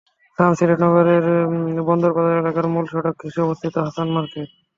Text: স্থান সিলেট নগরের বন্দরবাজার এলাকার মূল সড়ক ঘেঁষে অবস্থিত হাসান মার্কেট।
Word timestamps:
স্থান 0.27 0.51
সিলেট 0.57 0.79
নগরের 0.85 1.25
বন্দরবাজার 1.87 2.39
এলাকার 2.41 2.65
মূল 2.73 2.85
সড়ক 2.91 3.15
ঘেঁষে 3.21 3.39
অবস্থিত 3.45 3.73
হাসান 3.85 4.07
মার্কেট। 4.15 4.49